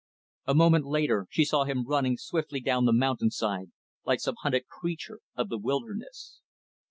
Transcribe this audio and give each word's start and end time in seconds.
A 0.47 0.55
moment 0.55 0.87
later, 0.87 1.27
she 1.29 1.45
saw 1.45 1.63
him 1.63 1.85
running 1.85 2.17
swiftly 2.17 2.59
down 2.59 2.85
the 2.85 2.91
mountainside, 2.91 3.69
like 4.03 4.19
some 4.19 4.33
hunted 4.41 4.65
creature 4.67 5.19
of 5.35 5.49
the 5.49 5.59
wilderness. 5.59 6.39